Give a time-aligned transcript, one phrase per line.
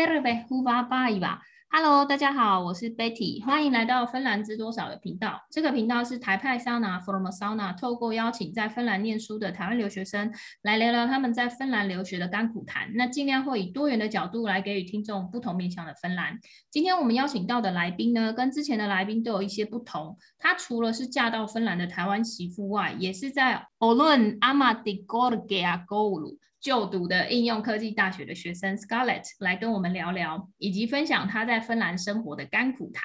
[0.00, 1.38] Terve, hyvää päivää.
[1.70, 5.42] Hello，大家好，我是 Betty，欢迎来到芬兰知多少的频道。
[5.50, 10.32] 这个频道是台派桑拿 from sauna，透过邀请在芬兰念书的台湾留学生
[10.62, 12.90] 来聊聊他们在芬兰留学的甘苦谈。
[12.94, 16.38] 那尽量会以多元的角度来给予听众不同面向的芬兰。
[16.70, 20.16] 今天我们邀请到的来宾呢，跟之前的来宾都有一些不同。
[20.38, 33.04] 他除了是嫁到芬兰的台湾媳妇外，也是在 Oulun ammattikorkeakoulu 就读的应用科技大学的学生 Scarlett 来跟我们聊聊，以及分享他在芬兰生活的甘苦谈。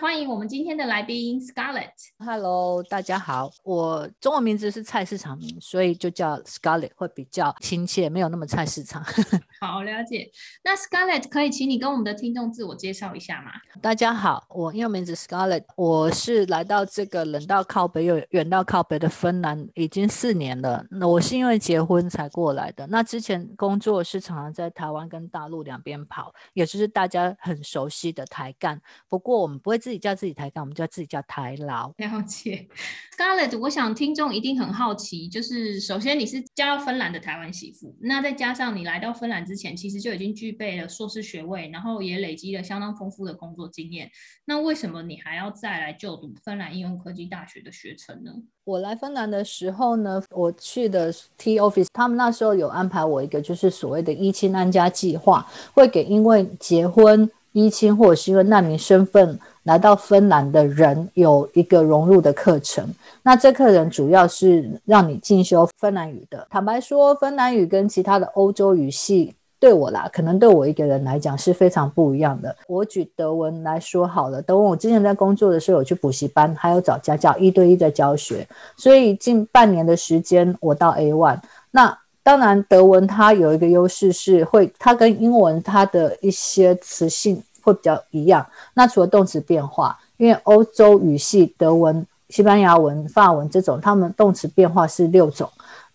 [0.00, 1.90] 欢迎我们今天的来宾 Scarlett。
[2.18, 9.02] Hello，大家好，我中文名字是菜市场名，所以就叫 Scarlett 会比较亲切，没有那么菜市场。
[9.60, 10.30] 好，了解。
[10.62, 13.50] 那 Scarlett 可以请你跟我们的听众自我介绍一下吗？
[13.82, 20.86] 大家好，我英文名字 Scarlett，我是来到这个冷到靠北又远到靠北的芬兰已经四年了。
[20.88, 22.86] 那我是因为结婚才过来的。
[22.86, 28.80] 那之前工作是常常在台湾跟大陆两边跑，也就是大家很熟悉的台干。
[29.08, 31.92] 不过我们不会自己叫自己台干，我们叫自己叫台劳。
[31.96, 32.68] 了解
[33.16, 44.10] ，Scarlett，我想听众一定很好奇，就是首先你是嫁到芬兰的台湾媳妇，那再加上你来到芬兰之前，其实就已经具备了硕士学位，然后也累积了相当丰富的工作经验。
[44.44, 48.32] 那为什么你还要再来就读芬兰应用科技大学的学程呢？
[48.66, 62.92] 我来芬兰的时候呢，我去的 T Office，他们那时候有安排我一个就是所谓的一亲安家计划，会给因为结婚一亲或者是因为难民身份来到芬兰的人有一个融入的课程。
[63.22, 66.44] 那这课程主要是让你进修芬兰语的。
[66.50, 69.32] 坦白说，芬兰语跟其他的欧洲语系。
[69.58, 72.54] 对我啦，可能对我一个人来讲是非常不一样的。
[72.68, 81.38] 我举德文来说好了，德文我之前在工作的时候有去补习班，还有找家教一对一的教学，所以近半年的时间我到 A1。
[81.70, 88.46] 那当然德文它有一个优势是会，它跟英文它的一些词性会比较一样。
[88.74, 95.48] 那除了动词变化，因为欧洲语系德文、西班牙文、法文这种，他们动词变化是六种。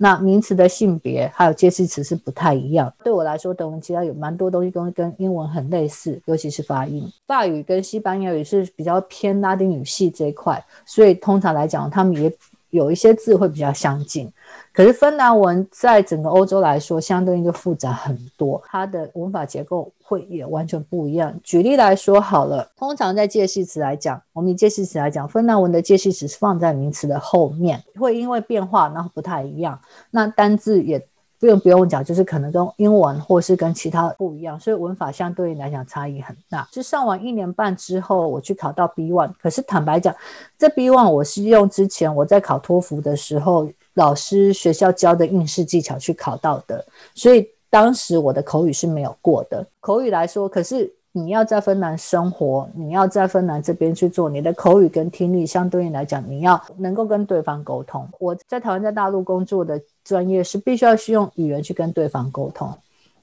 [0.03, 2.91] 那名词的性别还有介系词是不太一样。
[3.03, 7.07] 对我来说，德文其实有蛮多东西跟跟英文很类似，尤其是发音。
[7.27, 12.33] 法语跟西班牙语是比较偏拉丁语系这一块，所以通常来讲，他们也
[12.71, 14.33] 有一些字会比较相近。
[14.73, 21.33] 可是芬兰文在整个欧洲来说，相对应就复杂很多，它的文法结构会也完全不一样。
[21.43, 29.77] 举例来说好了，通常在介系词来讲，我们以介系词来讲，芬兰文的介系词是放在名词的后面，会因为变化然后不太一样。
[30.09, 31.05] 那单字也
[31.41, 36.65] 不用不用讲，就是可能跟英文或是跟其他不一样，所以文法相对来讲差异很大。
[36.71, 40.15] 是上完一年半之后，我去考到 B One，可是坦白讲，
[40.57, 43.67] 这 B One 我是用之前我在考托福的时候。
[43.95, 49.67] 老师学校教的应试技巧去考到的，所以当时我的口语是没有过的。
[49.81, 58.07] 口语来说，可是你要在芬兰生活，你要在芬兰这边去做，你的口语跟听力相对应来讲，你要能够跟对方沟通。
[58.19, 62.73] 我在台湾在大陆工作的专业是必须要去用语言去跟对方沟通。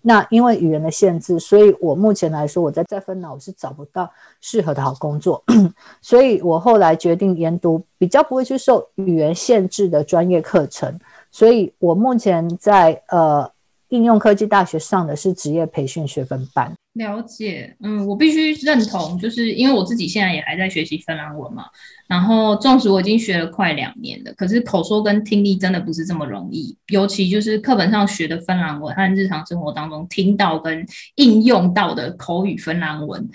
[0.00, 4.08] 那因为语言的限制，所以我目前来说，我在在芬兰我是找不到
[4.40, 5.42] 适合的好工作，
[6.00, 10.96] 所以我后来决定研读比较不会去受语言限制的专业课程，
[11.32, 13.50] 所以我目前在呃
[13.88, 16.72] 应用科技大学上的是职业培训学分班。
[16.94, 21.64] 了解，嗯，我必须认同，就是因为我自己现在也还在学习芬兰文嘛。
[22.08, 26.76] 然后，纵使我已经学了快两年了，可是口说跟听力真的不是这么容易。
[26.88, 30.84] 尤其就是课本上学的芬兰文和日常生活当中听到跟
[31.14, 33.28] 应用到的口语芬兰文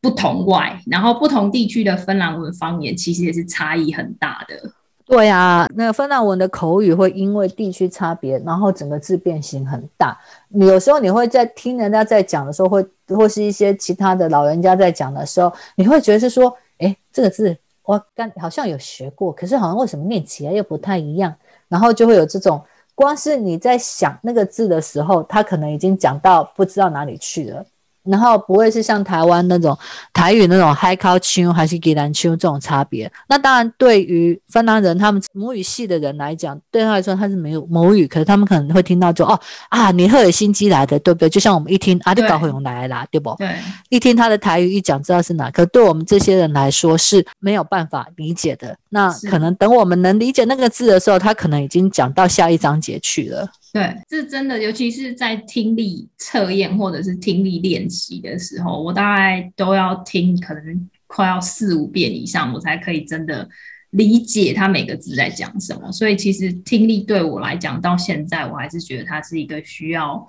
[0.00, 4.72] 不同外，然后不同地区的芬兰文方言其实也是差异很大的。
[5.08, 10.16] 对啊，那个芬兰文的口语会因为地区差别，然后整个字变形很大。
[10.48, 17.56] 你有时候你会在听人家在讲的时候，会或是一些其他的老人家在讲的时候，你会觉得是说，诶，这个字。
[17.84, 21.34] 我刚好像有学过，可是好像为什么念起来又不太一样，
[21.68, 22.62] 然后就会有这种，
[22.94, 27.64] 光是你在想那个字的时候，他可能已经讲到不知道哪里去了。
[28.08, 29.76] 然后不会是像台湾那种
[30.12, 33.10] 台语那种海口腔还是宜兰腔这种差别。
[33.28, 39.38] 那当然，对于芬兰人他们母语系的人来讲，对他来说他是没有母语，可是他们可能会听到就哦
[39.68, 41.28] 啊，你赫尔辛基来的，对不对？
[41.28, 43.34] 就像我们一听阿里高会用来啦，对不？
[43.38, 43.56] 对，
[43.88, 45.50] 一听他的台语一讲，知道是哪。
[45.50, 48.76] 可对我们这些人来说是没有办法理解的。
[48.90, 53.48] 那可能等我们能理解那个字的时候，他可能已经讲到下一章节去了。
[53.70, 63.46] 对，这真的，尤其是在听力测验或者是听力练习的时候，我大概都要听，可能快要四五遍以上，我才可以真的
[63.90, 65.92] 理解他每个字在讲什么。
[65.92, 70.26] 所以，其实听力对我来讲，到现在我还是觉得它是一个需要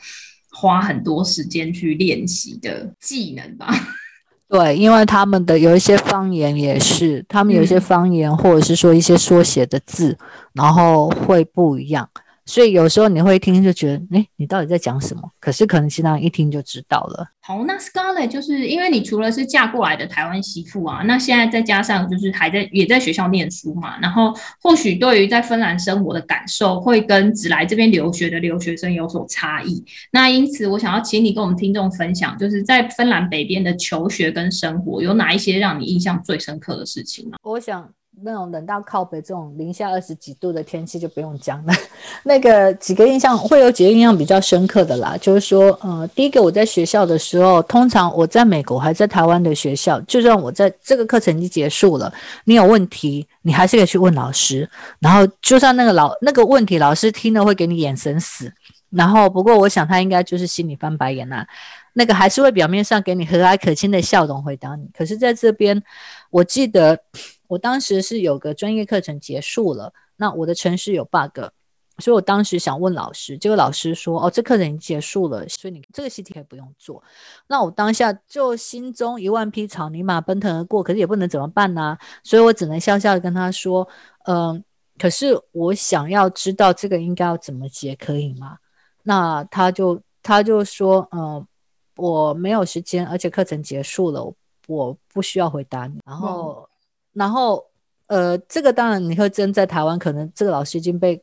[0.51, 3.73] 花很多时间去练习的技能吧。
[4.49, 10.17] 对，因为他们的有一些方言也是，他们有一些方言或者是说一些缩写的字，嗯、
[10.53, 12.09] 然后会不一样。
[12.49, 15.21] 所以有时候你会听就觉得，哎，你到底在讲什么？
[15.39, 17.27] 可是可能其他人一听就知道了。
[17.41, 29.83] 好，那 Scarlett 就是因为你除了是嫁过来的台湾媳妇啊，那现在再加上就是还在也在学校念书嘛，然后或许对于在芬兰生活的感受会跟只来这边留学的留学生有所差异。
[30.11, 37.37] 那因此我想要请你跟我们听众分享，就是在芬兰北边的求学跟生活有哪一些让你印象最深刻的事情呢？
[37.43, 37.93] 我想。
[38.21, 41.73] 那种冷到靠北这种零下二十几度的天气就不用讲了。
[42.23, 52.11] 那个几个印象会有几个印象比较深刻的啦，就是说，呃，第一个我在学校的时候，通常我在美国还在台湾的学校，就算我在这个课程已经结束了，
[52.43, 54.69] 你有问题，你还是可以去问老师。
[54.99, 58.51] 然后就算那个老那个问题老师听了会给你眼神死，
[58.89, 61.47] 然后不过我想他应该就是心里翻白眼啦，
[61.93, 64.89] 那个还是会表面上给你和蔼可亲的笑容回答你。
[64.97, 65.81] 可是在这边，
[66.29, 66.99] 我记得。
[67.49, 71.39] 我当时是有个专业课程结束了，那我的程式有 bug，
[71.97, 77.01] 所以我当时想问老师，结果老师说：“哦，这课程已经结束了，所以你这个习题可以不用做。”
[77.49, 81.97] 那我当下就心中一万匹草泥马奔腾而过，可是也不能怎么办呢？
[82.23, 83.87] 所以我只能笑笑的跟他说
[84.29, 84.63] ：“嗯、
[84.99, 88.59] 可是我想要知道这个应该要怎么解，可以吗？”
[89.01, 91.47] 那他就他就说：“嗯、呃，
[91.95, 94.31] 我没有时间，而且课程结束了，
[94.67, 96.68] 我不需要回答你。”然后。
[97.19, 97.61] 然后，
[98.07, 101.21] 呃，这个当然你会真在台湾，可能这个老师已经被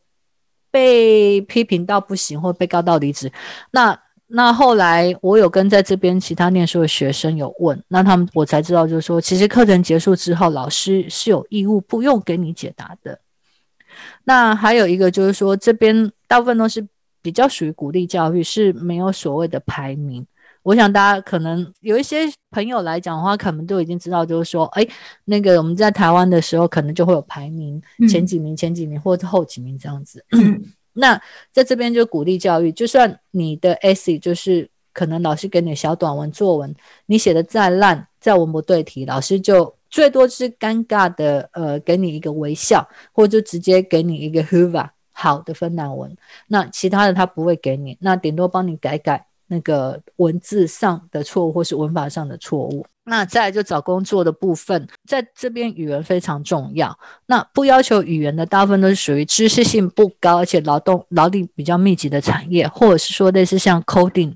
[0.70, 3.32] 被批评到不行，或被告到离职。
[3.70, 13.18] 那那后来我有跟在这边其他念书的学生有问，那他们我才知道，就是说，其实课程结束之后，老师是有义务不用给你解答的。
[14.24, 16.86] 那还有一个就是说，这边大部分都是
[17.22, 20.26] 比较属于鼓励教育，是没有所谓的排名。
[20.66, 24.84] 我想大家可能有一些朋友来讲的话，可能都已经知道，就是说，哎，
[25.24, 30.24] 那个我们在台湾的时候，可能就会有排名，前几名、前几名或者后几名这样子。
[30.32, 30.60] 嗯、
[30.92, 31.22] 那
[31.52, 36.74] 在这边就鼓励教育，就算你的 essay 就是可能老师给你小短文作文，
[37.06, 46.16] 你写的再烂，再文不对题，老师就最多是尴尬的，呃，给你一个微笑，或者就直接给你一个 hyvä 好的芬兰文。
[46.48, 49.24] 那其他的他不会给你，那顶多帮你改改。
[49.48, 56.98] 那个文字上的错误或是文法上的错误，那再来就找工作的部分，在这边语言非常重要。
[57.26, 64.34] 那不要求语言的大部分都是属于知识性不高，而且劳动劳力比较密集的产业，或者是说类似像 coding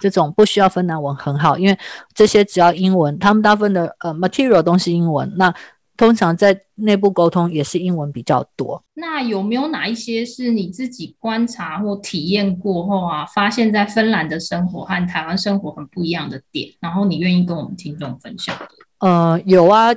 [0.00, 1.78] 这种不需要芬兰文很好，因为
[2.14, 5.30] 这些只要英文，他们大部分的呃 material 都是英文。
[5.36, 5.54] 那
[5.96, 8.82] 通常在内部沟通也是英文比较多。
[8.94, 18.68] 那有没有哪一些是你自己观察或体验过后啊，发现在芬兰的生活和台湾生活很不一样的点，然后你愿意跟我们听众分享的？
[18.98, 19.94] 呃，有啊，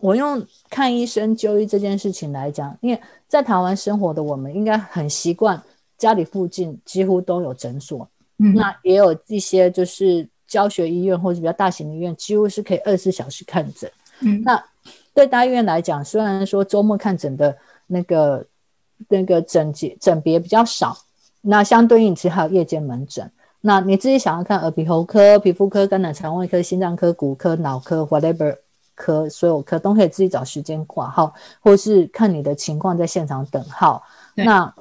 [0.00, 5.60] 我用看医生就医这件事情来讲，因为在台湾生活的我们应该很习惯
[5.98, 8.08] 家里附近几乎都有诊所，
[8.38, 13.90] 嗯，那也有一些就是教学医院或者比较大型的医院，几乎是可以二十四小时看诊，
[14.20, 14.62] 嗯，那。
[15.14, 18.46] 对大医院来讲，虽然说周末看诊的那个
[19.08, 20.96] 那个诊节诊别比较少，
[21.40, 23.30] 那相对应其实还有夜间门诊。
[23.62, 28.56] 那你自己想要看耳鼻喉科、皮肤科、肝胆肠胃科、心脏科、骨科、脑科，whatever
[28.94, 34.02] 科，所有科都可以自己找时间挂号，或是看你的情况在现场等号。
[34.34, 34.72] 那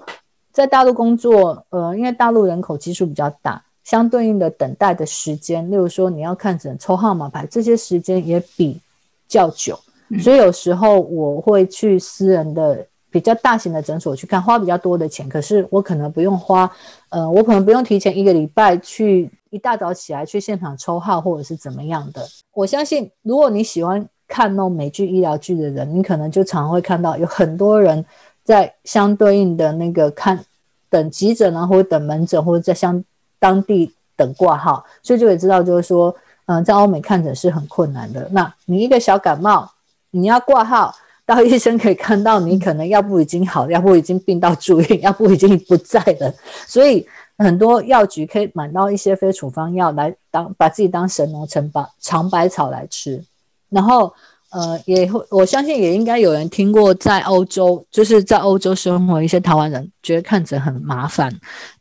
[0.53, 8.79] 在大陆工作，呃，因为大陆人口基数比较大，相对应的等待的时间，例如说你要看诊、抽号码牌，这些时间也比
[9.27, 9.77] 较久。
[10.17, 16.71] 所以有时候我会去私人的比较大型的诊所去看，花比较多的钱，可是我可能不用花，
[17.09, 22.27] 呃，我可能不用提前一个礼拜去一大早起来去现场抽号或者是怎么样的。
[22.53, 28.03] 我相信，如果你喜欢看那种美剧、医疗剧的人，你可能就常会看到有很多人
[28.43, 30.43] 在相对应的那个看
[30.89, 33.03] 等急诊啊，或者等门诊，或者在相
[33.39, 38.27] 当地等挂号，所以就会知道，就是说，嗯、在欧美看诊是很困难的。
[38.31, 39.71] 那你一个小感冒。
[40.11, 40.93] 你要挂号，
[41.25, 46.33] 到医生可以看到你可能要不已经好， 要不已经病到住院， 要不已经不在了。
[46.65, 47.05] 所以
[47.37, 53.23] 很多药局可以买到一些非处方药来当把自己当神农尝百尝百草来吃。
[53.69, 54.11] 然后
[54.51, 61.31] 呃，也会我相信也应该有人听过，在欧洲就是在欧洲生活一些台湾人觉得看诊很麻烦，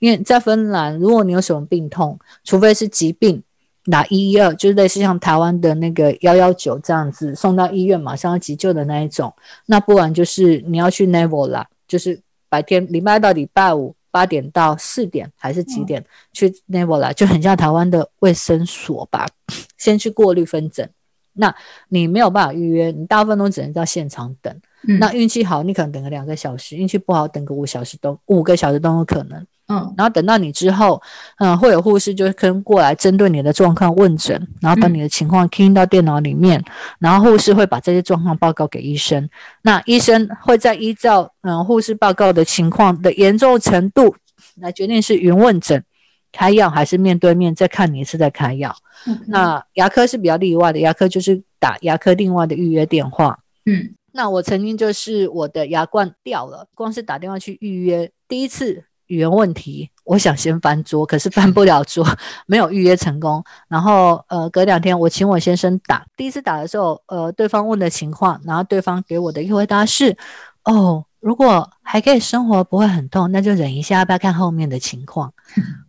[0.00, 3.42] 因为在芬兰，如果你有什么病痛，除非是疾病。
[3.90, 9.32] 打一一二就是类似像台湾的那个幺幺九这样子送到医院马上要急救的那一种，
[9.66, 19.26] 那不然就是你要去 Neuvola 啦，就是白天礼拜到礼拜五八点到四点还是几点去 Navel 啦就很像台湾的卫生所吧，
[19.78, 20.88] 先去过滤分诊。
[21.34, 21.54] 那
[21.88, 24.52] 你没有办法预约，你大部分都只能在现场等。
[24.88, 29.46] 嗯、那运气好，你可能等个两个小时；运气不好，等个五小时都五个小时都有可能。
[29.68, 31.00] 嗯，然后等到你之后，
[31.38, 36.64] 嗯，会有护士就跟过来针对你的状况问诊，然后把你的情况听到电脑里面，嗯、
[37.00, 39.28] 然后护士会把这些状况报告给医生。
[39.60, 44.16] 那医生会再依照嗯护士报告的情况的严重程度
[44.54, 45.84] 来决定是云问诊
[46.32, 48.74] 开药还是面对面再看你一次再开药。
[49.06, 53.38] 嗯、那牙科是比较例外的，牙科就是打牙科另外的预约电话。
[53.66, 58.84] 嗯，那我曾经就是我的牙冠掉了，光是打电话去预约第一次。
[59.08, 62.06] 语言问题，我想先翻桌，可是翻不了桌，
[62.46, 63.42] 没有预约成功。
[63.68, 70.16] 然后，呃，隔两天我请我先生打，第一次打的时候，呃，对方问的情况，然后对方给我的一个回答是，
[70.64, 75.32] 哦，如果还可以生活，不会很痛，那就忍一下，要不要看后面的情况？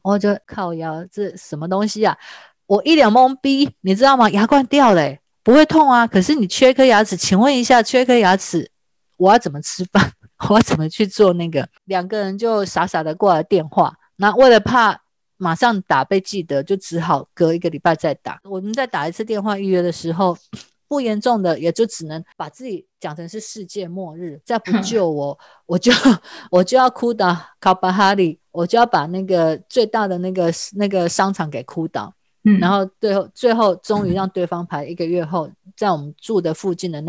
[0.01, 2.17] 我就靠腰，这什么东西啊？
[2.65, 4.29] 我一脸懵逼，你知道吗？
[4.29, 8.69] 牙冠掉了，不会痛啊，可是你缺颗牙齿，请问一下，缺颗牙齿，
[9.17, 10.11] 我要怎么吃饭？
[10.49, 11.67] 我怎么去做那个？
[11.85, 13.93] 两个人就傻傻的挂了电话。
[14.15, 15.01] 那为了怕
[15.37, 18.39] 马上打被记得，就只好隔一个礼拜再打。
[18.43, 20.37] 我们再打一次电话预约的时候，
[20.87, 24.41] 不严重的也就只能把自己讲成是世界末日。
[24.45, 25.91] 再不救我，我就
[26.51, 32.13] 我就要哭倒卡巴哈里，我就要把那个最大的那个那个商场给哭倒。
[32.43, 37.01] 嗯，然后最后最后终于让对方排一个月后，在我们住的附近的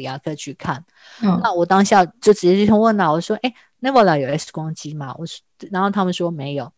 [0.00, 0.84] 牙科去看。
[1.22, 6.70] 嗯，那我当下就直接就问了，我说：“哎，Nevela 有 X 光机吗？”我说，然后他们说没有。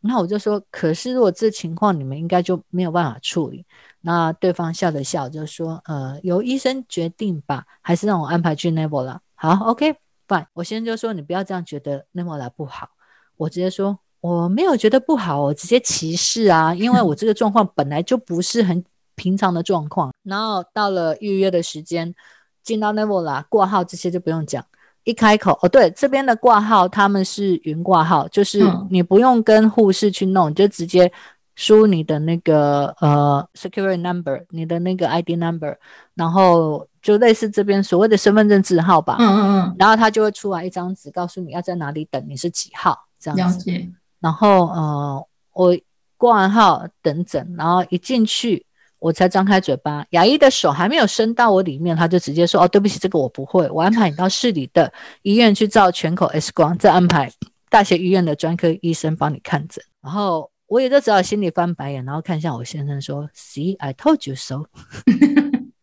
[0.00, 3.64] 那我就说：“可是如果这情况，你们应该就没有办法处理。”
[4.02, 10.46] 那对方笑了笑，就说：“呃，由医生决定吧，还是让我安排去 Nevela。”好，OK，fine。
[10.52, 12.90] 我先就说你不要这样觉得 Nevela 不好，
[13.38, 13.98] 我直接说。
[14.24, 18.82] 我没有觉得不好，我直接歧视啊，因为我 这个状况本来就不是很
[19.16, 20.10] 平常的状况。
[20.22, 22.14] 然后到了预约的时间，
[22.62, 24.64] 进到 Nevela 挂号这些就不用讲，
[25.02, 31.12] 一开口哦，对，这边的挂号他们是云挂号，就是你不用跟护士去弄，嗯、就直接
[31.54, 35.76] 输你的那个呃 security number，你的那个 ID number，
[36.14, 43.70] 然后就类似这边所谓的身份证字号吧，嗯嗯嗯，然后他就会出来一张纸，告诉你要在哪里等，你是几号这样子。
[44.24, 45.76] 然后，呃，我
[46.16, 48.64] 挂完号等诊，然后一进去，
[48.98, 54.90] 我才张开嘴巴，牙医的手还没有伸到我里面，他就直接说：“哦，对不起，这个我不会，我安排你到市里的
[55.20, 57.30] 医院去照全口 X 光，再安排
[57.68, 64.64] 大学医院的专科医生帮你看诊。”然后我也就只好心里翻白眼，然后看一下我先生说：“See, I told you so。”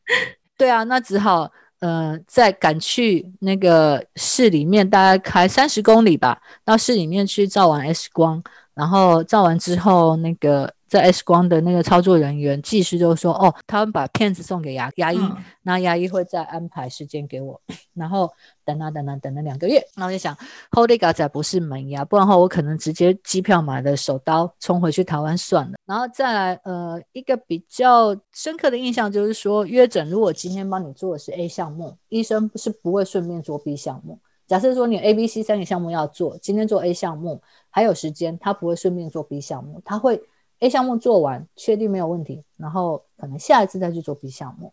[0.57, 1.51] 对啊，那只好。
[1.81, 8.41] 呃，再赶去那个市里面，大概开三十公里吧，到市里面去照完 X 光，
[8.73, 10.73] 然后照完之后，那个。
[10.91, 15.17] 在 X 光的那个操作人员技师就说：“哦，他们把片子送给牙牙医，
[15.62, 17.62] 那、嗯、牙医会再安排时间给我。
[17.93, 18.29] 然后
[18.65, 20.36] 等啊等啊等了两个月，那我就想
[20.71, 25.75] ，Holy God 仔不是门牙，不然的话我可能直接机票买了手刀冲回去台湾算了。
[25.86, 34.19] 然后再来，呃，一个比较深刻的印象就是说，约诊如果今天帮你做的是 A 项目，医生是不会顺便做 B 项目。
[34.45, 40.21] 假设说你 A、B、C 三个项目要做，今天做 A 项目还有时间，他不会顺便做 B 项目，他会。
[40.62, 44.72] A 项目做完，确定没有问题，然后可能下一次再去做 B 项目。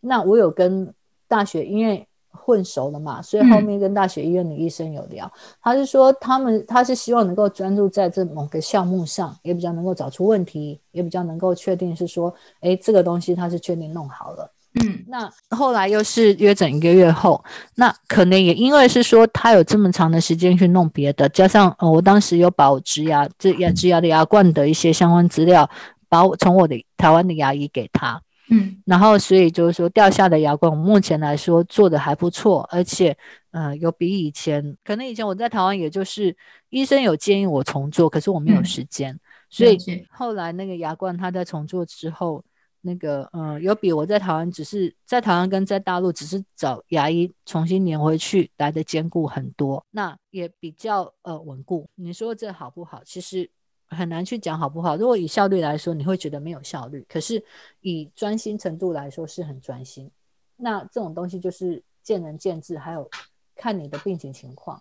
[0.00, 0.92] 那我有跟
[1.28, 14.50] 大学医院混熟了嘛，所以后面跟大学医院的医生有聊，嗯、他是说他们他是希望能够专注在这某个项目上，也比较能够找出问题，也比较能够确定是说，哎，这个东西他是确定弄好了。
[14.84, 17.42] 嗯，那后来又是约整一个月后，
[17.76, 25.66] 那可能也因为是说他有这么长的时间去弄别的，加上呃，我当时有把我植牙这牙植牙的牙冠的一些相关资料，
[26.10, 33.16] 把我从我的台湾的牙医给他，嗯，然后所以就是说掉下的牙冠，我目前来说做的还不错，而且
[33.52, 36.36] 呃，有比以前，可能以前我在台湾也就是
[36.68, 39.78] 医生有建议我重做，可是我没有时间，嗯、所以
[40.10, 42.44] 后来那个牙冠他在重做之后。
[42.86, 51.86] 那个，嗯，有比我在台湾，只是在台湾跟在大陆，只是找牙医重新粘回去来的坚固很多，那也比较呃稳固。
[51.96, 53.02] 你说这好不好？
[53.04, 53.50] 其实
[53.88, 54.96] 很难去讲好不好。
[54.96, 57.44] 如果以效率来说，你会觉得没有效率；可是
[57.80, 60.08] 以专心程度来说，是很专心。
[60.56, 63.10] 那这种东西就是见仁见智，还有
[63.56, 64.80] 看你的病情情况。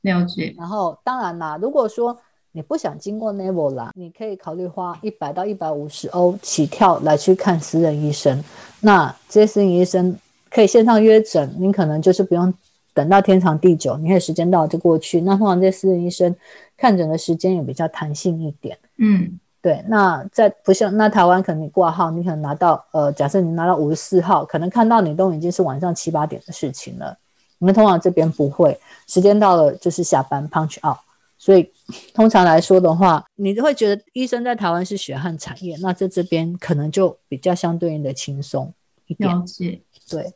[0.00, 0.52] 了解。
[0.58, 2.20] 然后当然啦，如果说。
[2.52, 8.42] 你不想经过 Nevela，你可以考虑花一百到一百五十欧起跳来去看私人医生。
[8.80, 10.16] 那这些私人医生
[10.50, 12.52] 可以线上约诊，你可能就是不用
[12.92, 15.20] 等到天长地久，你可以时间到就过去。
[15.20, 16.34] 那通常这些私人医生
[16.76, 18.76] 看诊的时间也比较弹性一点。
[18.98, 19.84] 嗯，对。
[19.86, 27.16] 那在不像那台湾，可能你挂号，你可能拿到呃，假设你拿到五十四号，可能看到你都已经是晚上七八点的事情了。
[27.60, 28.76] 我们通常这边不会，
[29.06, 30.98] 时间到了就是下班 punch out。
[31.40, 31.66] 所以
[32.12, 38.74] 通常来说的话，你就会觉得医生在台湾是血汗产业，那在这边可能就比较相对应的轻松
[39.06, 39.26] 一点。
[39.26, 39.80] 了解，
[40.10, 40.34] 对。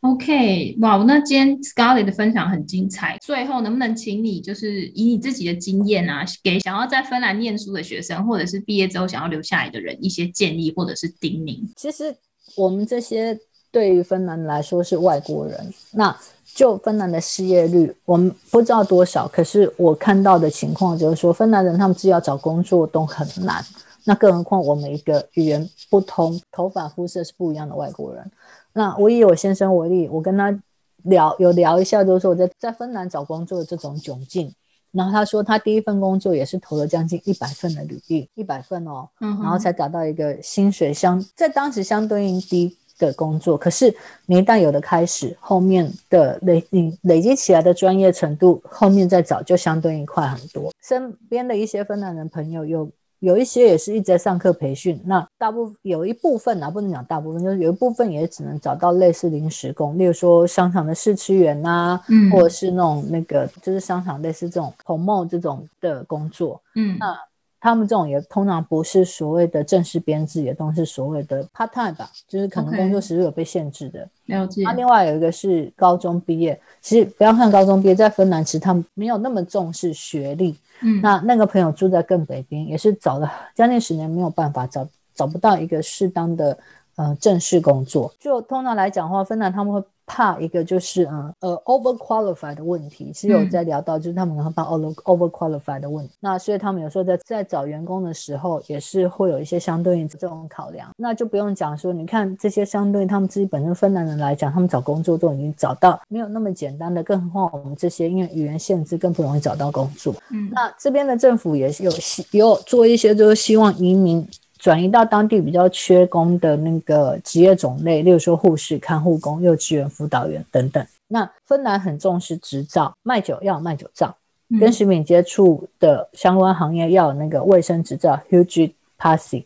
[0.00, 3.18] OK，哇，那今天 Scarlett 的分享很精彩。
[3.20, 11.60] 最后，能不能请你就是以你自己的经验啊，给想要在芬兰念书的学生，或者是毕业之后想要留下来的人一些建议或者是叮咛？
[11.76, 12.16] 其实
[12.56, 13.38] 我们这些
[13.76, 16.16] 对于芬兰来说是外国人，那
[16.54, 23.62] 就芬兰的失业率我们不知道多少，可是我看到的情况就是说，芬兰人他们自己要找工作都很难，
[24.04, 28.30] 那更何况我们一个语言不通、头发肤色是不一样的外国人。
[28.72, 30.58] 那我以我先生为例，我跟他
[31.02, 34.50] 聊有聊一下，就是说我在在芬兰找工作的这种窘境。
[34.90, 43.56] 然后他说他第一份工作也是投了将近一百份的履历，一百份哦，嗯，然后才找到一个薪水相在当时相对应低的工作。
[43.56, 43.94] 可是
[44.26, 50.72] 你一旦有了开始，后面的累你累积起来的专业程度，后面再找就相对应快很多。
[50.82, 52.90] 身边的一些芬兰人朋友有。
[53.20, 67.18] 有一些也是一直在上课培训，那大部分有一部分啊，不能讲大部分，就是有一部分也只能找到类似临时工，例如说商场的试吃员呐、啊，嗯，或者是那种那个就是商场类似这种 promo 这种的工作，嗯，那
[67.66, 74.08] 他们这种也通常不是所谓的正式编制，也都是所谓的 part time 吧，就是可能工作时数有被限制的。
[74.28, 74.38] Okay.
[74.38, 74.62] 了解。
[74.62, 80.56] 那另外有一个是高中毕业，其实不要看高中毕业，在芬兰其实他们没有那么重视学历。
[80.80, 86.56] 嗯，那那个朋友住在更北边，也是找了将近十年没有办法找找不到一个适当的
[86.96, 88.12] 呃正式工作。
[88.18, 96.14] 就通常来讲的话，芬兰他们会怕一个就是呃呃 overqualified 的问题，是有在聊到，就是他们可能怕 over overqualified 的问题。
[96.20, 100.88] 那所以他们有时候在在找员工的时候，也是会有一些相对应这种考量。
[100.96, 110.14] 那就不用讲说，你看这些相对他们自己本身芬兰人来讲，他们找工作都已经找到没有那么简单的，更何况我们这些因为语言限制更不容易找到工作。
[110.30, 114.26] 嗯，那这边的政府也是有希有做一些，就是希望移民。
[114.58, 120.84] 转移到当地比较缺工的那个职业种类，例如说护士、看护工、幼稚园辅导员等等。
[121.08, 124.16] 那芬兰很重视执照，卖酒要有卖酒照，
[124.48, 129.44] 嗯、跟食品接触的相关行业要有那个卫生执照 HYGIENE-PASSI。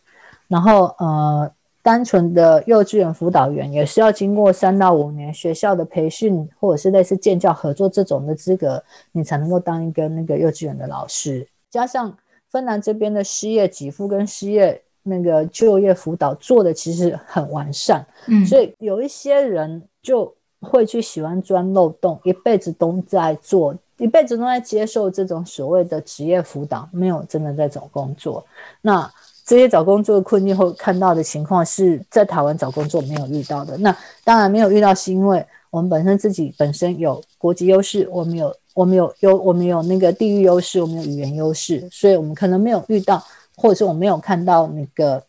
[0.48, 1.50] 然后呃，
[1.82, 11.46] 单纯的幼稚园辅导员也是要经过三到五年学校的培训，或者是类似建教合作这种的资格，你才能够当一个那个幼稚园的老师。
[11.70, 12.16] 加上
[12.48, 28.44] 芬兰这边的失业给付跟失业那个就业辅导做的其实很完善，嗯，所以有一些人就会去喜欢钻漏洞，一辈子都在做，一辈子都在接受这种所谓的职业辅导，没有真的在找工作。
[28.82, 29.10] 那
[29.46, 33.76] 这些找工作的困境后看到的情况是在台湾找工作没有遇到的。
[33.78, 43.22] 那当然没有遇到，是因为我们本身自己本身有国籍优势，我们有我们有优我们有那个地域优势，我们有语言优势，所以我们可能没有遇到。
[43.60, 45.22] 或者是我没有看到那个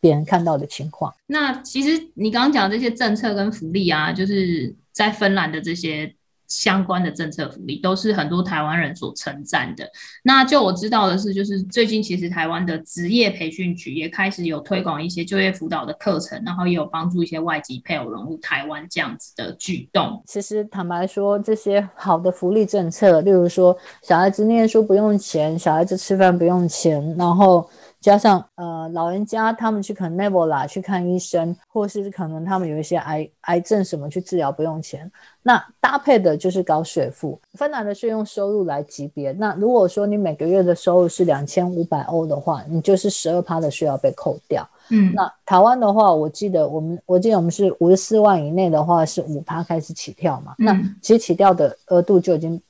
[0.00, 1.14] 别人看到的情况。
[1.28, 6.12] 那其实你刚刚讲这些政策跟福利啊，就是在芬兰的这些
[6.48, 9.88] 相关的政策福利，都是很多台湾人所称赞的。
[10.22, 20.22] 那就我知道的是，就是最近其实台湾的职业培训局也开始有推广一些就业辅导的课程，然后也有帮助一些外籍配偶融入台湾这样子的举动。
[20.26, 27.68] 其实坦白说，这些好的福利政策，例如说小孩子念书不用钱，小孩子吃饭不用钱，然后。
[28.06, 35.10] 加上呃，老人家他们去可能 Neuvola 去看医生，或是可能他们有一些癌癌症什么去治疗不用钱。
[35.42, 39.32] 那搭配的就是高税负，芬兰的税用收入来级别。
[39.32, 44.64] 那如果说你每个月的收入是两千五百欧的话，你就是十二趴的税要被扣掉。
[44.90, 50.54] 嗯，那台湾的话，我记得我们我记得我们是五十四万以内的话是五趴开始起跳嘛。
[50.60, 52.62] 嗯、那其实起跳的额度就已经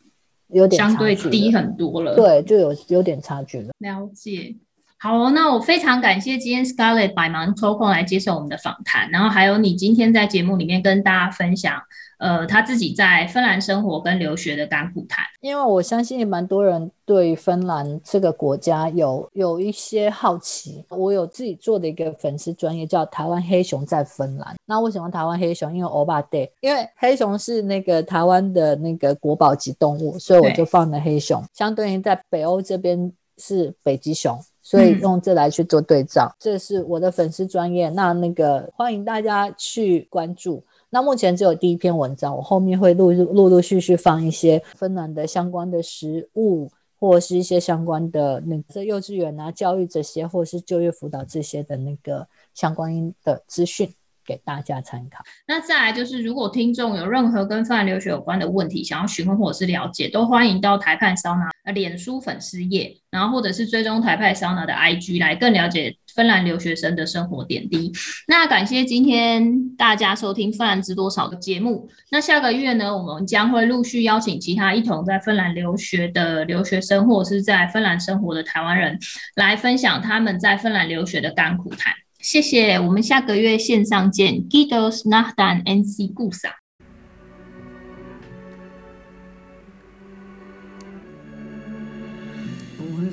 [0.47, 2.15] 有点相对低很多了。
[2.15, 3.75] 对，就有有点差距了。
[3.81, 4.57] 了解。
[4.99, 11.79] 好，那我非常感谢今天 Scarlett 百忙抽空来接受我们的访谈，然后还有你今天在节目里面跟大家分享，
[12.19, 15.23] 呃，他自己在芬兰生活跟留学的甘苦谈。
[15.43, 24.57] 因为我相信也蛮多人对芬兰这个国家有有一些好奇，我有自己做的一个粉丝专业叫台湾黑熊在芬兰。
[24.65, 25.77] 那为什么台湾黑熊？
[25.77, 31.45] 因为欧巴 day，因为黑熊是那个台湾的那个国宝级动物，所以我就放了黑熊。
[31.53, 34.41] 相对于在北欧这边是北极熊。
[34.67, 40.61] 所以用这来去做对照，嗯、这是我的粉丝专业，那那个欢迎大家去关注。
[40.91, 53.89] 那目前只有第一篇文章，我后面会陆陆陆陆续续放一些芬兰的相关的食物，或是一些相关的那个幼稚园啊、教育这些，或者是就业辅导这些的那个相关的资讯。
[54.27, 55.23] 给大家参考。
[55.47, 67.93] 那再来就是，如果听众有任何跟芬兰留学有关的问题，想要询问或者是了解，都欢迎到台派桑拿呃脸书粉丝页，然后或者是追踪台派桑拿的 IG 来更了解芬兰留学生的生活点滴。
[68.29, 71.89] 那感谢今天大家收听《芬兰知多少》的节目。
[72.13, 78.97] 那下个月呢，我们将会陆续邀请其他一同在芬兰留学的留学生，或者是在芬兰生活的台湾人，
[79.35, 81.93] 来分享他们在芬兰留学的甘苦谈。
[82.21, 84.47] 谢谢，我们下个月线上见。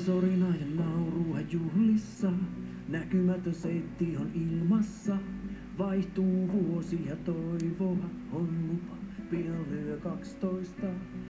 [0.06, 2.32] sorina ja naurua juhlissa.
[2.88, 5.16] Näkymätön seitti on ilmassa.
[5.78, 8.96] Vaihtuu vuosi ja toivoa on lupa.
[9.30, 10.86] Pian lyö 12.